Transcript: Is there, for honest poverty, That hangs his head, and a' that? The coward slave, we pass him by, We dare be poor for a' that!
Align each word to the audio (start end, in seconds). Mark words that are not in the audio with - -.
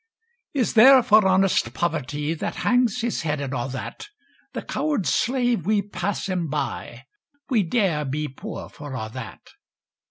Is 0.55 0.73
there, 0.73 1.03
for 1.03 1.27
honest 1.27 1.75
poverty, 1.75 2.33
That 2.33 2.55
hangs 2.65 3.01
his 3.01 3.21
head, 3.21 3.39
and 3.39 3.53
a' 3.53 3.67
that? 3.67 4.07
The 4.53 4.63
coward 4.63 5.05
slave, 5.05 5.67
we 5.67 5.83
pass 5.83 6.27
him 6.27 6.49
by, 6.49 7.05
We 7.51 7.61
dare 7.61 8.03
be 8.03 8.27
poor 8.27 8.67
for 8.67 8.93
a' 8.95 9.11
that! 9.13 9.51